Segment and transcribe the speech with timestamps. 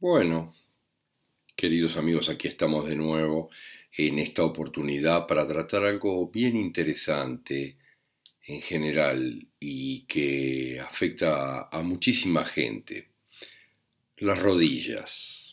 [0.00, 0.54] Bueno,
[1.56, 3.50] queridos amigos, aquí estamos de nuevo
[3.96, 7.76] en esta oportunidad para tratar algo bien interesante
[8.46, 13.08] en general y que afecta a muchísima gente.
[14.18, 15.52] Las rodillas.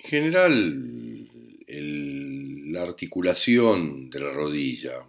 [0.00, 1.30] En general,
[1.66, 5.08] la articulación de la rodilla,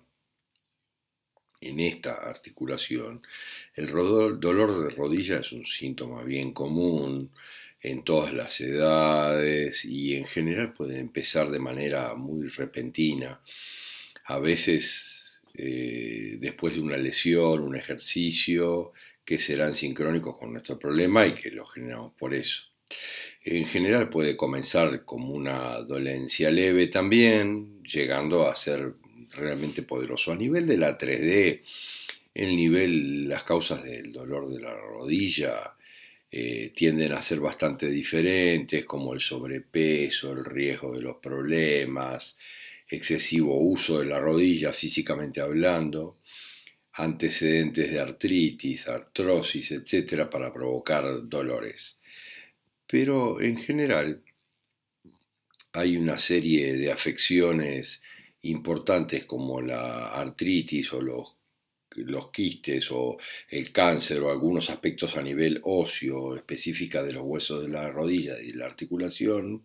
[1.59, 3.21] en esta articulación,
[3.73, 7.31] el dolor de rodilla es un síntoma bien común,
[7.91, 13.41] en todas las edades y en general puede empezar de manera muy repentina.
[14.25, 18.91] A veces eh, después de una lesión, un ejercicio,
[19.23, 22.63] que serán sincrónicos con nuestro problema y que lo generamos por eso.
[23.43, 28.93] En general puede comenzar como una dolencia leve también, llegando a ser
[29.35, 30.31] realmente poderoso.
[30.31, 31.61] A nivel de la 3D,
[32.33, 35.75] el nivel, las causas del dolor de la rodilla
[36.31, 42.37] eh, tienden a ser bastante diferentes, como el sobrepeso, el riesgo de los problemas,
[42.89, 46.19] excesivo uso de la rodilla físicamente hablando,
[46.93, 51.99] antecedentes de artritis, artrosis, etcétera, para provocar dolores.
[52.87, 54.23] Pero en general
[55.73, 58.01] hay una serie de afecciones
[58.43, 61.35] importantes como la artritis o los
[61.97, 63.17] los quistes o
[63.49, 68.39] el cáncer o algunos aspectos a nivel óseo específica de los huesos de la rodilla
[68.41, 69.63] y de la articulación,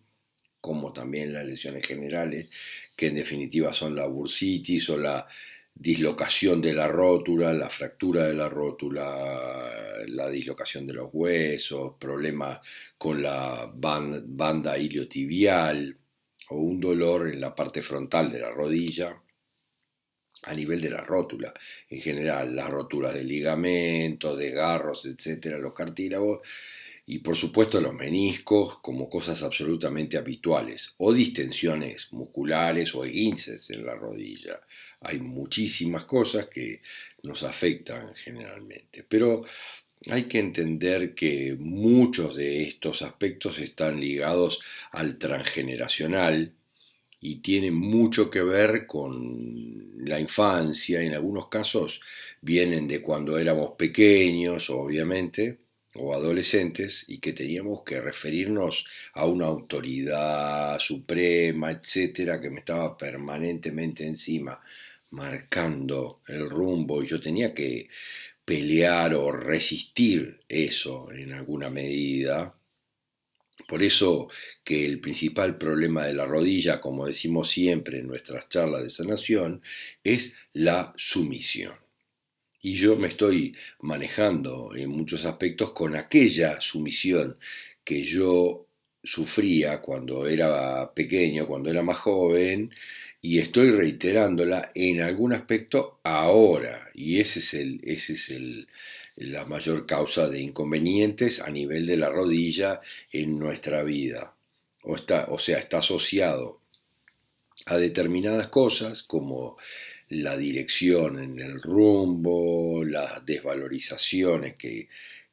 [0.59, 2.49] como también las lesiones generales,
[2.95, 5.27] que en definitiva son la bursitis o la
[5.73, 9.71] dislocación de la rótula, la fractura de la rótula,
[10.07, 12.59] la dislocación de los huesos, problemas
[12.97, 15.97] con la banda iliotibial
[16.49, 19.21] o un dolor en la parte frontal de la rodilla
[20.43, 21.53] a nivel de la rótula,
[21.89, 26.39] en general, las roturas de ligamentos, de garros, etcétera, los cartílagos,
[27.05, 33.85] y por supuesto los meniscos como cosas absolutamente habituales, o distensiones musculares o esguinces en
[33.85, 34.61] la rodilla.
[35.01, 36.81] Hay muchísimas cosas que
[37.23, 39.43] nos afectan generalmente, pero
[40.07, 44.59] hay que entender que muchos de estos aspectos están ligados
[44.91, 46.53] al transgeneracional,
[47.21, 52.01] y tiene mucho que ver con la infancia, en algunos casos
[52.41, 55.59] vienen de cuando éramos pequeños, obviamente,
[55.95, 62.97] o adolescentes, y que teníamos que referirnos a una autoridad suprema, etcétera, que me estaba
[62.97, 64.59] permanentemente encima,
[65.11, 67.89] marcando el rumbo, y yo tenía que
[68.43, 72.55] pelear o resistir eso en alguna medida,
[73.67, 74.29] por eso
[74.63, 79.61] que el principal problema de la rodilla, como decimos siempre en nuestras charlas de sanación,
[80.03, 81.73] es la sumisión.
[82.61, 87.37] Y yo me estoy manejando en muchos aspectos con aquella sumisión
[87.83, 88.67] que yo
[89.03, 92.71] sufría cuando era pequeño, cuando era más joven,
[93.21, 96.89] y estoy reiterándola en algún aspecto ahora.
[96.93, 98.67] Y ese es el, ese es el,
[99.21, 104.33] la mayor causa de inconvenientes a nivel de la rodilla en nuestra vida.
[104.83, 106.61] O, está, o sea, está asociado
[107.65, 109.57] a determinadas cosas como
[110.09, 114.89] la dirección en el rumbo, las desvalorizaciones que,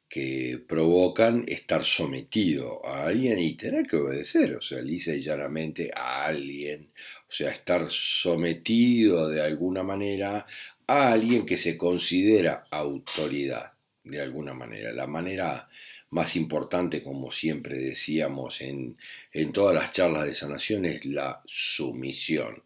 [0.07, 5.91] que provocan estar sometido a alguien y tener que obedecer, o sea, lisa y llanamente
[5.93, 6.91] a alguien,
[7.27, 10.45] o sea, estar sometido de alguna manera
[10.87, 13.73] a alguien que se considera autoridad
[14.03, 14.91] de alguna manera.
[14.91, 15.67] La manera
[16.11, 18.97] más importante, como siempre decíamos en,
[19.31, 22.63] en todas las charlas de sanación, es la sumisión.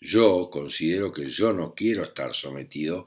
[0.00, 3.06] Yo considero que yo no quiero estar sometido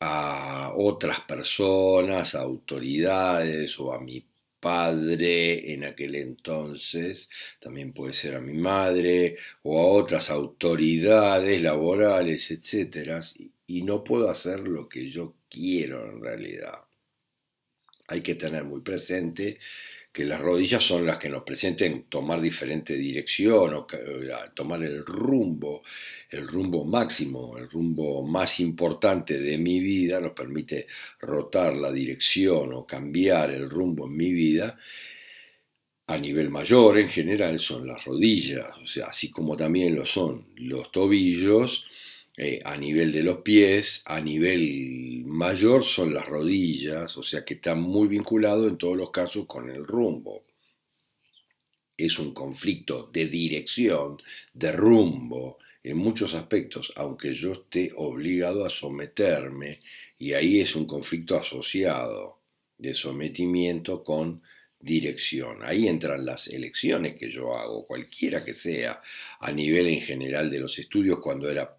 [0.00, 4.24] a otras personas, a autoridades o a mi
[4.60, 7.30] padre en aquel entonces,
[7.60, 13.22] también puede ser a mi madre o a otras autoridades laborales, etc.
[13.68, 16.85] Y no puedo hacer lo que yo quiero en realidad
[18.08, 19.58] hay que tener muy presente
[20.16, 23.86] que las rodillas son las que nos presenten tomar diferente dirección o
[24.54, 25.82] tomar el rumbo,
[26.30, 30.86] el rumbo máximo, el rumbo más importante de mi vida, nos permite
[31.20, 34.78] rotar la dirección o cambiar el rumbo en mi vida.
[36.06, 40.46] A nivel mayor, en general, son las rodillas, o sea, así como también lo son
[40.56, 41.84] los tobillos,
[42.36, 47.54] eh, a nivel de los pies, a nivel mayor son las rodillas, o sea que
[47.54, 50.44] está muy vinculado en todos los casos con el rumbo.
[51.96, 54.20] Es un conflicto de dirección,
[54.52, 59.80] de rumbo, en muchos aspectos, aunque yo esté obligado a someterme,
[60.18, 62.40] y ahí es un conflicto asociado
[62.76, 64.42] de sometimiento con
[64.78, 65.58] dirección.
[65.62, 69.00] Ahí entran las elecciones que yo hago, cualquiera que sea,
[69.40, 71.75] a nivel en general de los estudios cuando era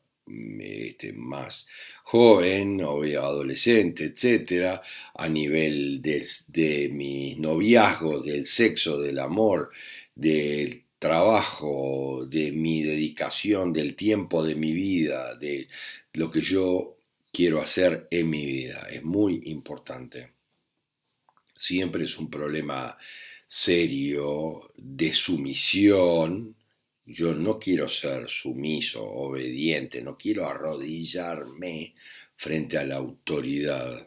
[0.59, 1.67] este, más
[2.03, 4.81] joven o adolescente, etcétera,
[5.15, 9.69] a nivel de, de mis noviazgos, del sexo, del amor,
[10.15, 15.67] del trabajo, de mi dedicación, del tiempo de mi vida, de
[16.13, 16.97] lo que yo
[17.31, 18.87] quiero hacer en mi vida.
[18.91, 20.37] Es muy importante
[21.57, 22.97] siempre es un problema
[23.45, 26.55] serio de sumisión.
[27.09, 31.95] Yo no quiero ser sumiso, obediente, no quiero arrodillarme
[32.35, 34.05] frente a la autoridad.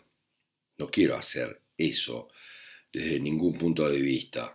[0.76, 2.28] No quiero hacer eso
[2.92, 4.54] desde ningún punto de vista.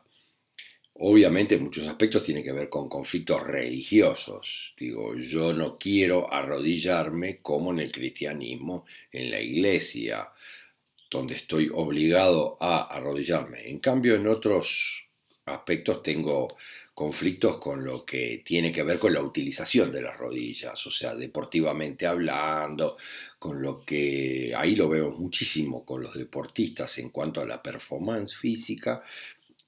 [0.94, 4.76] Obviamente en muchos aspectos tiene que ver con conflictos religiosos.
[4.78, 10.30] Digo, yo no quiero arrodillarme como en el cristianismo, en la iglesia
[11.10, 13.68] donde estoy obligado a arrodillarme.
[13.68, 15.08] En cambio, en otros
[15.46, 16.48] aspectos tengo
[16.96, 21.14] conflictos con lo que tiene que ver con la utilización de las rodillas, o sea,
[21.14, 22.98] deportivamente hablando,
[23.38, 28.38] con lo que ahí lo veo muchísimo con los deportistas en cuanto a la performance
[28.38, 29.04] física,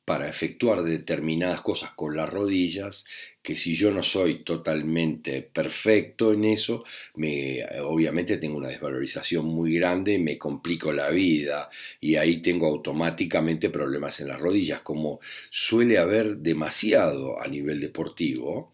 [0.08, 3.04] para efectuar determinadas cosas con las rodillas,
[3.42, 9.76] que si yo no soy totalmente perfecto en eso, me, obviamente tengo una desvalorización muy
[9.76, 11.70] grande, me complico la vida
[12.00, 15.20] y ahí tengo automáticamente problemas en las rodillas, como
[15.50, 18.72] suele haber demasiado a nivel deportivo,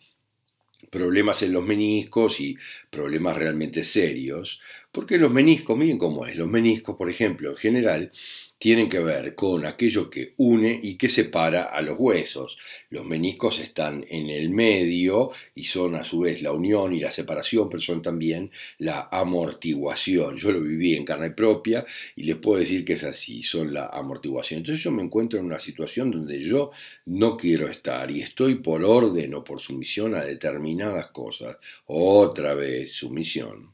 [0.92, 2.56] problemas en los meniscos y
[2.92, 4.62] problemas realmente serios,
[4.94, 8.12] porque los meniscos, miren cómo es, los meniscos, por ejemplo, en general,
[8.60, 12.60] tienen que ver con aquello que une y que separa a los huesos.
[12.92, 17.10] Los meniscos están en el medio y son a su vez la unión y la
[17.10, 20.38] separación, pero son también la amortiguación.
[20.38, 21.84] Yo lo viví en carne propia
[22.16, 24.60] y les puedo decir que es así, son la amortiguación.
[24.60, 26.70] Entonces yo me encuentro en una situación donde yo
[27.08, 31.58] no quiero estar y estoy por orden o por sumisión a determinadas cosas.
[31.88, 33.73] Otra vez, sumisión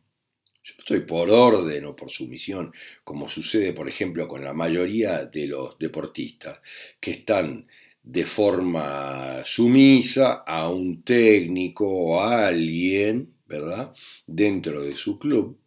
[0.89, 5.77] estoy por orden o por sumisión, como sucede, por ejemplo, con la mayoría de los
[5.77, 6.61] deportistas,
[6.99, 7.67] que están
[8.01, 13.93] de forma sumisa a un técnico o a alguien, ¿verdad?,
[14.25, 15.59] dentro de su club.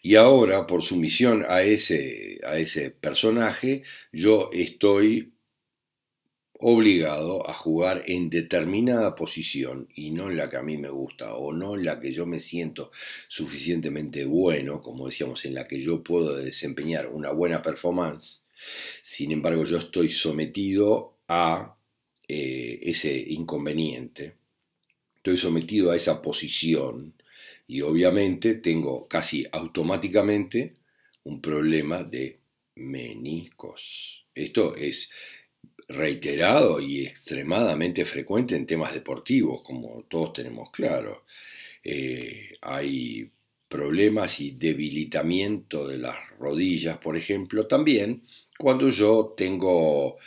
[0.00, 3.82] Y ahora, por sumisión a ese, a ese personaje,
[4.12, 5.34] yo estoy
[6.60, 11.34] obligado a jugar en determinada posición y no en la que a mí me gusta
[11.34, 12.90] o no en la que yo me siento
[13.28, 18.44] suficientemente bueno, como decíamos, en la que yo puedo desempeñar una buena performance.
[19.02, 21.76] Sin embargo, yo estoy sometido a
[22.26, 24.34] eh, ese inconveniente,
[25.16, 27.14] estoy sometido a esa posición
[27.68, 30.76] y obviamente tengo casi automáticamente
[31.22, 32.40] un problema de
[32.74, 34.26] meniscos.
[34.34, 35.10] Esto es
[35.88, 41.24] reiterado y extremadamente frecuente en temas deportivos, como todos tenemos claro.
[41.82, 43.30] Eh, hay
[43.68, 48.22] problemas y debilitamiento de las rodillas, por ejemplo, también
[48.58, 50.18] cuando yo tengo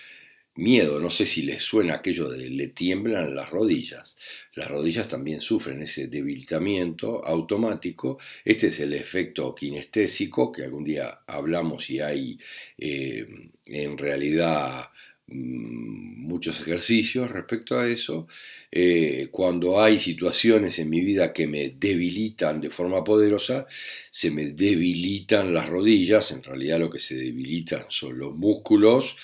[0.56, 4.18] miedo, no sé si les suena aquello de le tiemblan las rodillas.
[4.56, 8.20] Las rodillas también sufren ese debilitamiento automático.
[8.44, 12.38] Este es el efecto kinestésico que algún día hablamos y hay
[12.78, 13.26] eh,
[13.66, 14.90] en realidad
[15.32, 18.28] muchos ejercicios respecto a eso.
[18.72, 23.68] Eh, cuando hay situaciones en mi vida que me debilitan de forma poderosa,
[24.10, 29.16] se me debilitan las rodillas, en realidad lo que se debilitan son los músculos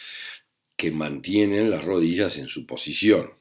[0.76, 3.32] que mantienen las rodillas en su posición.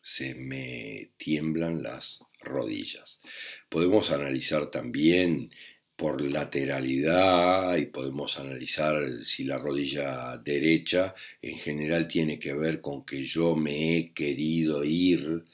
[0.00, 3.20] Se me tiemblan las rodillas.
[3.68, 5.50] Podemos analizar también
[5.96, 13.04] por lateralidad y podemos analizar si la rodilla derecha en general tiene que ver con
[13.04, 15.44] que yo me he querido ir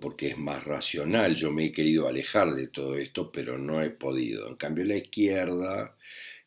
[0.00, 3.90] porque es más racional, yo me he querido alejar de todo esto, pero no he
[3.90, 4.46] podido.
[4.48, 5.96] En cambio, la izquierda,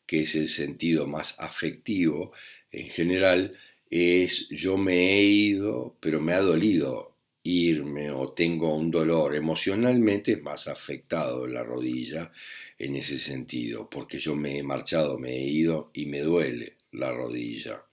[0.06, 2.32] que es el sentido más afectivo,
[2.70, 3.56] en general,
[3.90, 7.13] es yo me he ido, pero me ha dolido
[7.44, 12.32] irme o tengo un dolor emocionalmente más afectado la rodilla
[12.78, 17.12] en ese sentido, porque yo me he marchado, me he ido y me duele la
[17.12, 17.84] rodilla.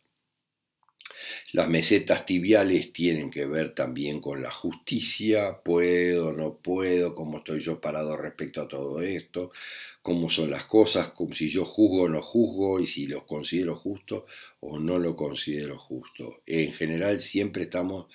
[1.51, 7.59] Las mesetas tibiales tienen que ver también con la justicia, puedo, no puedo, cómo estoy
[7.59, 9.51] yo parado respecto a todo esto,
[10.01, 13.75] cómo son las cosas, como si yo juzgo o no juzgo y si lo considero
[13.75, 14.25] justo
[14.61, 16.41] o no lo considero justo.
[16.45, 18.07] En general siempre estamos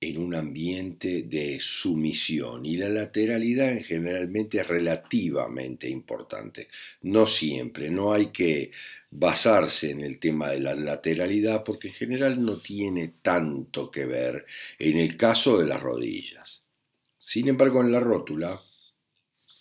[0.00, 6.68] en un ambiente de sumisión y la lateralidad generalmente es relativamente importante.
[7.02, 8.70] No siempre, no hay que
[9.10, 14.44] basarse en el tema de la lateralidad porque en general no tiene tanto que ver
[14.78, 16.64] en el caso de las rodillas.
[17.18, 18.60] Sin embargo, en la rótula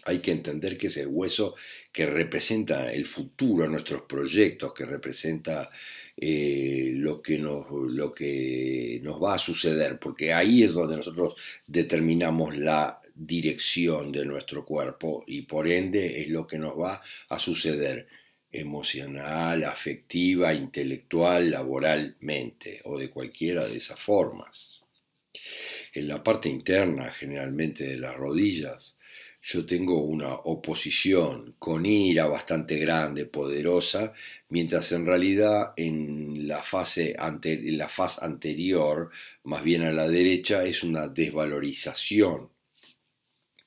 [0.06, 1.56] hay que entender que es el hueso
[1.92, 5.70] que representa el futuro, nuestros proyectos, que representa
[6.18, 11.36] eh, lo, que nos, lo que nos va a suceder, porque ahí es donde nosotros
[11.66, 17.40] determinamos la dirección de nuestro cuerpo y por ende es lo que nos va a
[17.40, 18.08] suceder
[18.52, 24.82] emocional, afectiva, intelectual, laboralmente o de cualquiera de esas formas.
[25.94, 28.98] En la parte interna generalmente de las rodillas
[29.46, 34.14] yo tengo una oposición con ira bastante grande, poderosa,
[34.48, 39.12] mientras en realidad en la fase, en la fase anterior,
[39.44, 42.52] más bien a la derecha, es una desvalorización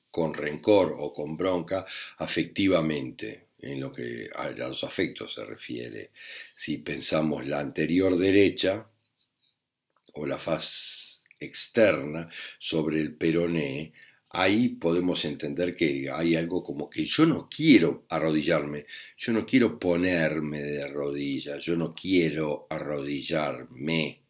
[0.09, 1.85] con rencor o con bronca
[2.17, 6.09] afectivamente, en lo que a los afectos se refiere.
[6.55, 8.89] Si pensamos la anterior derecha
[10.13, 13.93] o la faz externa sobre el peroné,
[14.37, 18.85] ahí podemos entender que hay algo como que yo no quiero arrodillarme,
[19.17, 24.21] yo no quiero ponerme de rodillas, yo no quiero arrodillarme.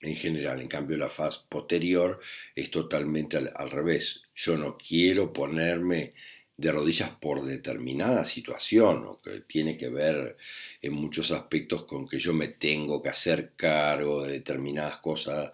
[0.00, 2.18] En general, en cambio, la faz posterior
[2.56, 4.22] es totalmente al, revés.
[4.34, 6.14] Yo no quiero ponerme
[6.56, 10.36] de rodillas por determinada situación, o que tiene que ver
[10.80, 15.52] en muchos aspectos con que yo me tengo que hacer cargo de determinadas cosas.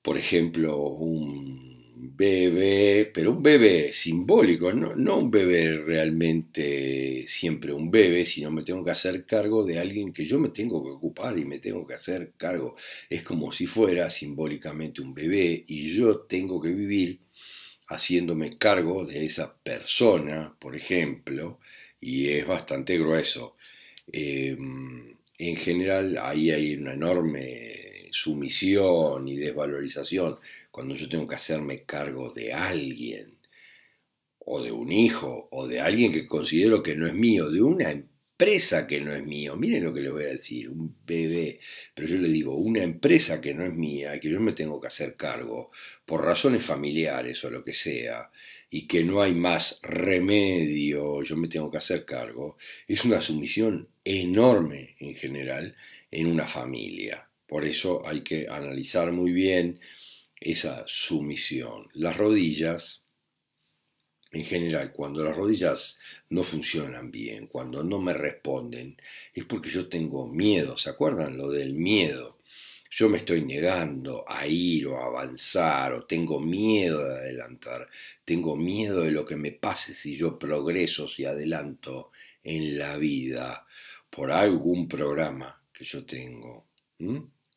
[0.00, 8.24] Por ejemplo, un bebé, pero un bebé simbólico, no, un bebé realmente siempre un bebé,
[8.24, 11.44] sino me tengo que hacer cargo de alguien que yo me tengo que ocupar y
[11.44, 12.76] me tengo que hacer cargo.
[13.10, 17.20] Es como si fuera simbólicamente un bebé y yo tengo que vivir
[17.88, 21.58] haciéndome cargo de esa persona, por ejemplo,
[22.00, 23.56] y es bastante grueso.
[24.12, 30.38] Em, en general ahí hay una enorme sumisión y desvalorización
[30.78, 33.36] cuando yo tengo que hacerme cargo de alguien,
[34.38, 37.90] o de un hijo, o de alguien que considero que no es mío, de una
[37.90, 41.58] empresa que no es mío, miren lo que le voy a decir, un bebé,
[41.92, 44.86] pero yo le digo, una empresa que no es mía, que yo me tengo que
[44.86, 45.72] hacer cargo
[46.06, 48.30] por razones familiares o lo que sea,
[48.70, 52.56] y que no hay más remedio, yo me tengo que hacer cargo,
[52.86, 55.74] es una sumisión enorme en general
[56.12, 57.28] en una familia.
[57.48, 59.80] Por eso hay que analizar muy bien
[60.40, 61.88] esa sumisión.
[61.94, 63.02] Las rodillas,
[64.30, 65.98] en general, cuando las rodillas
[66.30, 69.00] no funcionan bien, cuando no me responden,
[69.32, 70.76] es porque yo tengo miedo.
[70.76, 72.38] ¿Se acuerdan lo del miedo?
[72.90, 77.86] Yo me estoy negando a ir o a avanzar o tengo miedo de adelantar,
[78.24, 83.66] tengo miedo de lo que me pase si yo progreso, si adelanto en la vida
[84.08, 86.68] por algún programa que yo tengo.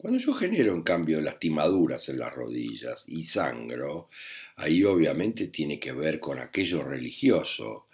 [0.01, 4.09] Cuando yo genero en cambio lastimaduras en las rodillas y sangro,
[4.55, 7.85] ahí obviamente tiene que ver con aquello religioso,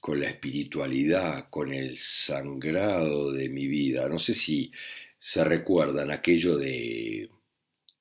[0.00, 4.08] con la espiritualidad, con el sangrado de mi vida.
[4.08, 4.70] No sé si
[5.18, 7.28] se recuerdan aquello de,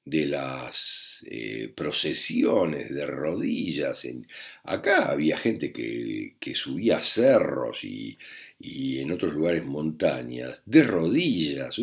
[0.06, 4.06] de las eh, procesiones de rodillas.
[4.06, 4.28] En,
[4.64, 8.18] acá había gente que, que subía cerros y,
[8.66, 11.76] y en otros lugares montañas, de rodillas.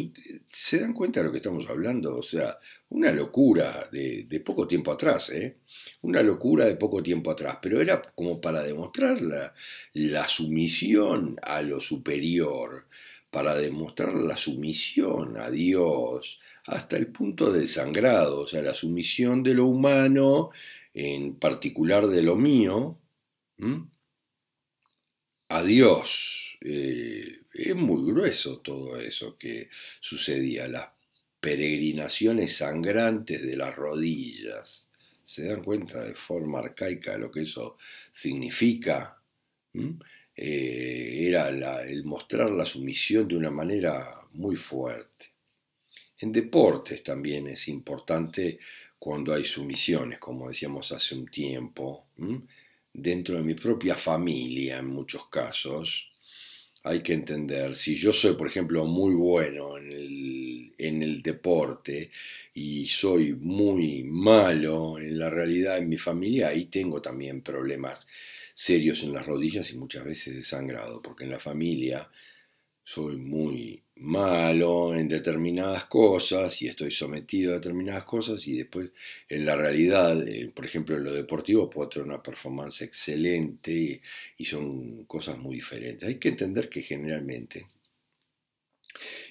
[0.46, 2.16] ¿Se dan cuenta de lo que estamos hablando?
[2.16, 2.56] O sea,
[2.88, 5.56] una locura de, poco tiempo atrás, ¿eh?
[6.00, 9.52] Una locura de poco tiempo atrás, pero era como para demostrar la,
[9.92, 12.86] la sumisión a lo superior,
[13.30, 19.42] para demostrar la sumisión a Dios, hasta el punto del sangrado, o sea, la sumisión
[19.42, 20.50] de lo humano,
[20.92, 22.98] en particular de lo mío,
[25.48, 29.68] a Dios eh, es muy grueso todo eso que
[30.00, 30.90] sucedía, las
[31.40, 34.88] peregrinaciones sangrantes de las rodillas.
[35.22, 37.78] ¿Se dan cuenta de forma arcaica lo que eso
[38.12, 39.22] significa?
[40.42, 41.50] Eh, era
[41.82, 45.26] el mostrar la sumisión de una manera muy fuerte.
[46.18, 48.58] En deportes también es importante
[48.98, 52.06] cuando hay sumisiones, como decíamos hace un tiempo,
[52.90, 56.10] dentro de mi propia familia en muchos casos,
[56.84, 62.10] hay que entender, si yo soy, por ejemplo, muy bueno en el, deporte
[62.54, 68.08] y soy muy malo en la realidad en mi familia, ahí tengo también problemas
[68.60, 72.10] serios en las rodillas y muchas veces de sangrado, porque en la familia
[72.84, 78.92] soy muy malo en determinadas cosas y estoy sometido a determinadas cosas y después
[79.30, 84.02] en la realidad, eh, por ejemplo en lo deportivo, puedo tener una performance excelente
[84.36, 86.06] y, son cosas muy diferentes.
[86.06, 87.66] Hay que entender que generalmente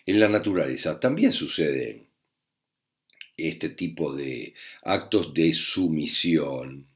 [0.07, 2.07] en la naturaleza también suceden
[3.38, 6.88] este tipo de actos de sumisión,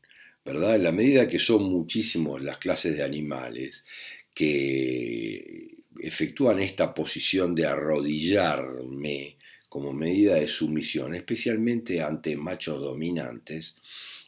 [0.46, 0.76] ¿verdad?
[0.76, 3.86] En la medida que son muchísimos las clases de animales
[4.34, 9.38] que efectúan esta posición de arrodillarme
[9.70, 13.76] como medida de sumisión, especialmente ante machos dominantes,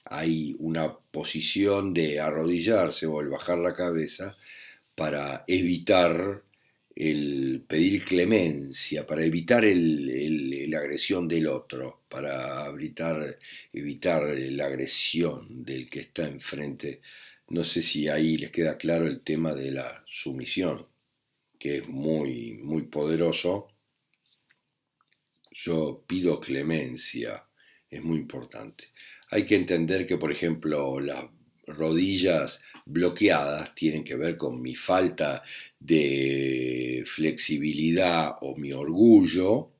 [0.05, 4.37] hay una posición de arrodillarse o el bajar la cabeza
[4.95, 6.44] para evitar
[6.95, 13.37] el pedir clemencia, para evitar la agresión del otro, para evitar,
[13.73, 17.01] evitar la agresión del que está enfrente.
[17.49, 20.87] No sé si ahí les queda claro el tema de la sumisión
[21.59, 23.69] que es muy, muy poderoso,
[25.51, 27.43] yo pido clemencia,
[27.89, 28.85] es muy importante.
[29.31, 31.25] Hay que entender que, por ejemplo, las
[31.67, 35.41] rodillas bloqueadas tienen que ver con mi falta
[35.79, 39.71] de flexibilidad o mi orgullo,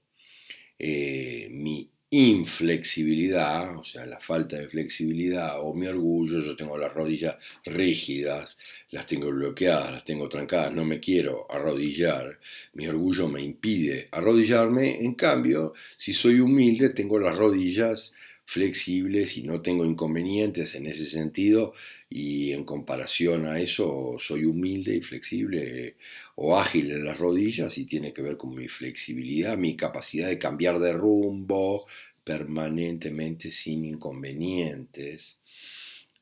[0.78, 6.94] eh, mi inflexibilidad, o sea, la falta de flexibilidad o mi orgullo, yo tengo las
[6.94, 8.58] rodillas rígidas,
[8.92, 12.40] las tengo bloqueadas, las tengo trancadas, no me quiero arrodillar,
[12.74, 18.14] mi orgullo me impide arrodillarme, en cambio, si soy humilde, tengo las rodillas
[18.46, 21.74] flexibles y no tengo inconvenientes en ese sentido
[22.10, 25.98] y en comparación a eso soy humilde y flexible
[26.36, 30.40] o ágil en las rodillas y tiene que ver con mi flexibilidad, mi capacidad de
[30.40, 31.86] cambiar de rumbo
[32.24, 35.40] permanentemente sin inconvenientes.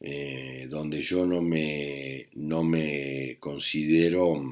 [0.05, 4.43] Eh, donde yo no me, no me considero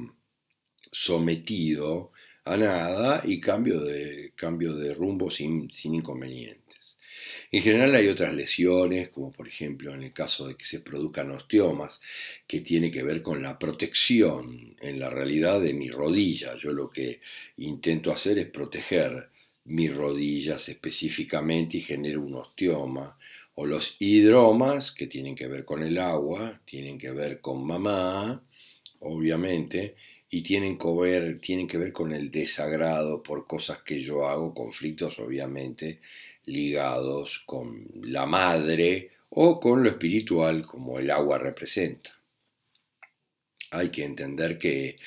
[0.90, 2.12] sometido
[2.44, 6.61] a nada y cambio de, cambio de rumbo sin, sin inconvenientes.
[7.54, 11.30] En general hay otras lesiones, como por ejemplo en el caso de que se produzcan
[11.32, 12.00] osteomas,
[12.46, 16.56] que tiene que ver con la protección en la realidad de mi rodilla.
[16.56, 17.20] Yo lo que
[17.58, 19.28] intento hacer es proteger
[19.64, 23.18] mis rodillas específicamente y genero un osteoma.
[23.54, 28.42] O los hidromas, que tienen que ver con el agua, tienen que ver con mamá,
[29.00, 29.94] obviamente,
[30.30, 34.54] y tienen que, ver, tienen que ver con el desagrado por cosas que yo hago,
[34.54, 36.00] conflictos obviamente,
[36.44, 42.10] ligados con la madre o con lo espiritual como el agua representa.
[43.70, 44.98] Hay que entender que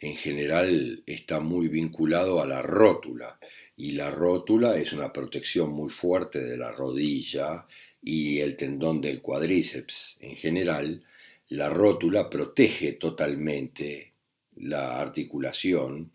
[0.00, 3.38] en general está muy vinculado a la rótula
[3.76, 7.66] y la rótula es una protección muy fuerte de la rodilla
[8.02, 10.18] y el tendón del cuádriceps.
[10.20, 11.02] En general,
[11.48, 14.13] la rótula protege totalmente
[14.56, 16.12] la articulación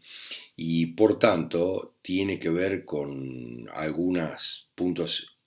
[0.55, 5.37] y por tanto tiene que ver con algunos puntos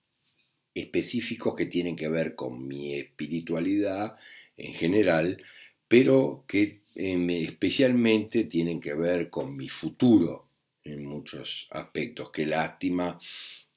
[0.75, 4.17] específicos que tienen que ver con mi espiritualidad
[4.57, 5.43] en general,
[5.89, 10.49] pero que em, especialmente tienen que ver con mi futuro
[10.85, 12.31] en muchos aspectos.
[12.31, 13.19] Qué lástima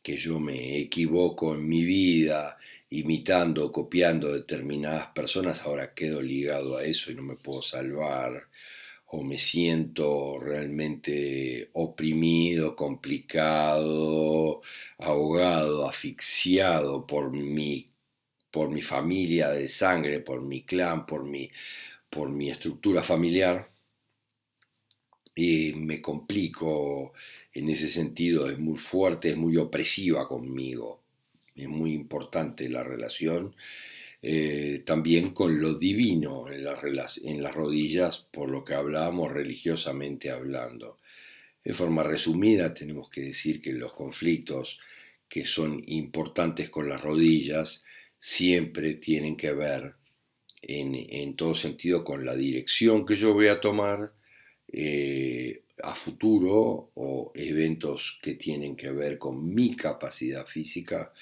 [0.02, 2.58] que yo me equivoco en mi vida
[2.92, 8.48] imitando, copiando determinadas personas, ahora quedo ligado a eso y no me puedo salvar
[9.08, 14.62] o me siento realmente oprimido, complicado,
[14.98, 17.92] ahogado, asfixiado por mi,
[18.52, 21.50] por mi familia de sangre, por mi clan, por mi,
[22.10, 23.68] por mi estructura familiar,
[25.36, 27.14] y me complico
[27.54, 31.02] en ese sentido, es muy fuerte, es muy opresiva conmigo,
[31.56, 33.54] es muy importante la relación
[34.28, 36.82] eh, también con lo divino en las,
[37.54, 40.98] rodillas, por lo que hablábamos religiosamente hablando.
[41.64, 44.80] De forma resumida, tenemos que decir que los conflictos
[45.30, 47.84] que son importantes con las rodillas
[48.18, 49.94] siempre tienen que ver
[50.60, 54.12] en, todo sentido con la dirección que yo voy a tomar
[54.68, 61.14] eh, a futuro o eventos que tienen que ver con mi capacidad física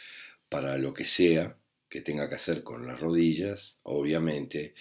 [0.48, 1.58] para lo que sea
[1.94, 4.74] que tenga que hacer con las rodillas, obviamente,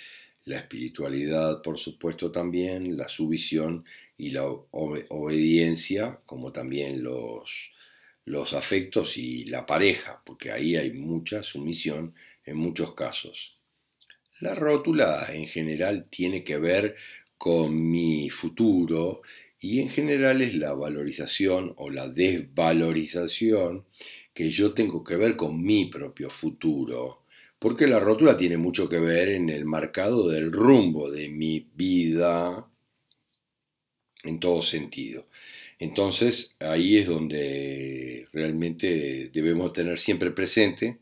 [0.47, 3.85] la espiritualidad, por supuesto, también, la sumisión
[4.17, 7.71] y la obediencia, como también los,
[8.25, 12.15] los afectos y la pareja, porque ahí hay mucha sumisión
[12.47, 13.59] en muchos casos.
[14.41, 16.97] La rótula en general tiene que ver
[17.37, 19.21] con mi futuro
[19.61, 23.85] y en general es la valorización o la desvalorización
[24.35, 27.25] que yo tengo que ver con mi propio futuro,
[27.59, 32.67] porque la rótula tiene mucho que ver en el marcado del rumbo de mi vida
[34.25, 35.27] en todo sentido.
[35.79, 40.99] Entonces ahí es donde realmente debemos tener siempre presente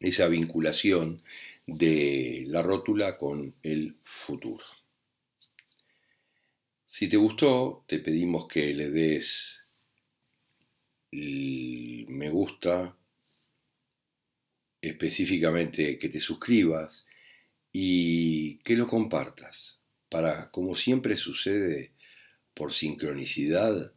[0.00, 1.22] esa vinculación
[1.66, 4.64] de la rótula con el futuro.
[6.84, 9.61] Si te gustó, te pedimos que le des
[11.12, 12.96] me gusta,
[14.80, 17.06] específicamente que te suscribas
[17.70, 21.92] y que lo compartas para, como siempre sucede,
[22.54, 23.92] por sincronicidad,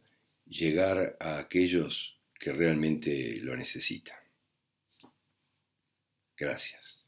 [0.46, 4.18] llegar a aquellos que realmente lo necesitan.
[6.36, 7.05] Gracias.